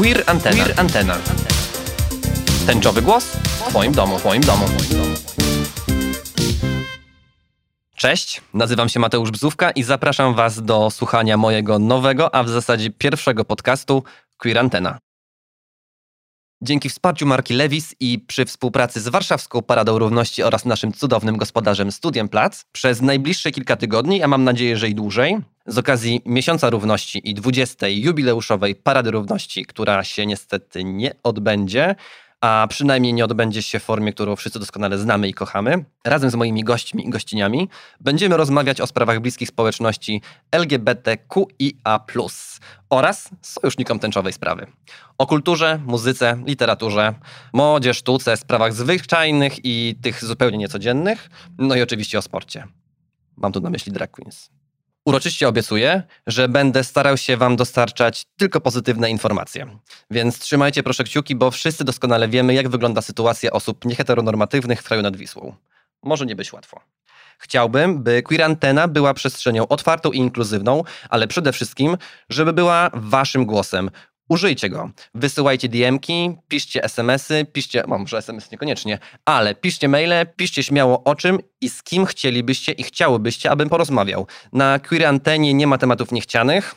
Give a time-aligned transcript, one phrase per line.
[0.00, 0.64] Queer Antena.
[0.64, 1.16] Queer Antena.
[2.66, 4.64] Tęczowy głos w Twoim domu, w Twoim domu.
[7.96, 12.90] Cześć, nazywam się Mateusz Bzówka i zapraszam Was do słuchania mojego nowego, a w zasadzie
[12.90, 14.04] pierwszego podcastu
[14.38, 14.98] Queer Antena.
[16.62, 21.92] Dzięki wsparciu marki Levis i przy współpracy z Warszawską Paradą Równości oraz naszym cudownym gospodarzem
[21.92, 26.70] Studiem Plac, przez najbliższe kilka tygodni, a mam nadzieję, że i dłużej, z okazji Miesiąca
[26.70, 27.88] Równości i 20.
[27.88, 31.94] jubileuszowej Parady Równości, która się niestety nie odbędzie,
[32.40, 36.34] a przynajmniej nie odbędzie się w formie, którą wszyscy doskonale znamy i kochamy, razem z
[36.34, 37.68] moimi gośćmi i gościniami
[38.00, 40.22] będziemy rozmawiać o sprawach bliskich społeczności
[40.52, 42.00] LGBTQIA+,
[42.90, 44.66] oraz sojusznikom tęczowej sprawy.
[45.18, 47.14] O kulturze, muzyce, literaturze,
[47.52, 52.66] modzie, sztuce, sprawach zwyczajnych i tych zupełnie niecodziennych, no i oczywiście o sporcie.
[53.36, 54.59] Mam tu na myśli drag queens.
[55.10, 59.66] Uroczyście obiecuję, że będę starał się Wam dostarczać tylko pozytywne informacje.
[60.10, 65.02] Więc trzymajcie proszę kciuki, bo wszyscy doskonale wiemy, jak wygląda sytuacja osób nieheteronormatywnych w kraju
[65.02, 65.54] nad Wisłą.
[66.02, 66.80] Może nie być łatwo.
[67.38, 71.96] Chciałbym, by Queer Antena była przestrzenią otwartą i inkluzywną, ale przede wszystkim,
[72.28, 73.90] żeby była Waszym głosem,
[74.30, 74.90] Użyjcie go.
[75.14, 81.14] Wysyłajcie DM-ki, piszcie SMS-y, piszcie, no może SMS niekoniecznie, ale piszcie maile, piszcie śmiało o
[81.14, 84.26] czym i z kim chcielibyście i chciałybyście, abym porozmawiał.
[84.52, 86.74] Na Queer Antenie nie ma tematów niechcianych.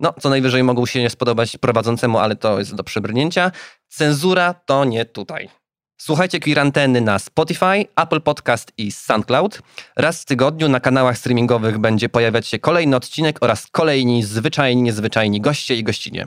[0.00, 3.52] No, co najwyżej mogą się nie spodobać prowadzącemu, ale to jest do przebrnięcia.
[3.88, 5.48] Cenzura to nie tutaj.
[5.96, 9.62] Słuchajcie Queer Anteny na Spotify, Apple Podcast i SoundCloud.
[9.96, 15.40] Raz w tygodniu na kanałach streamingowych będzie pojawiać się kolejny odcinek oraz kolejni zwyczajni, niezwyczajni
[15.40, 16.26] goście i gościnie.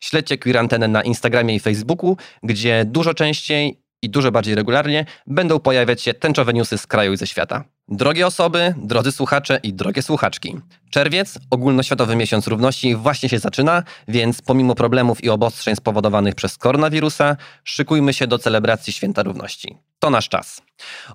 [0.00, 5.58] Śledźcie Queer Antenę na Instagramie i Facebooku, gdzie dużo częściej i dużo bardziej regularnie będą
[5.58, 7.64] pojawiać się tęczowe newsy z kraju i ze świata.
[7.88, 10.56] Drogie osoby, drodzy słuchacze i drogie słuchaczki.
[10.90, 17.36] Czerwiec, ogólnoświatowy miesiąc równości, właśnie się zaczyna, więc pomimo problemów i obostrzeń spowodowanych przez koronawirusa,
[17.64, 19.76] szykujmy się do celebracji Święta Równości.
[19.98, 20.62] To nasz czas.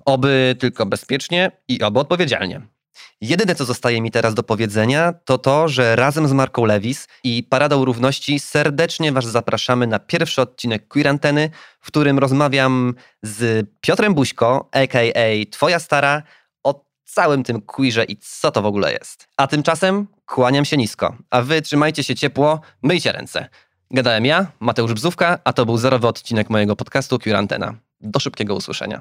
[0.04, 2.75] Oby tylko bezpiecznie i oby odpowiedzialnie.
[3.20, 7.42] Jedyne, co zostaje mi teraz do powiedzenia, to to, że razem z Marką Lewis i
[7.42, 11.06] Paradą Równości serdecznie Was zapraszamy na pierwszy odcinek Queer
[11.80, 15.50] w którym rozmawiam z Piotrem Buźko, a.k.a.
[15.50, 16.22] Twoja Stara,
[16.62, 19.28] o całym tym queerze i co to w ogóle jest.
[19.36, 23.48] A tymczasem kłaniam się nisko, a Wy trzymajcie się ciepło, myjcie ręce.
[23.90, 27.46] Gadałem ja, Mateusz Bzówka, a to był zerowy odcinek mojego podcastu Queer.
[28.00, 29.00] Do szybkiego usłyszenia.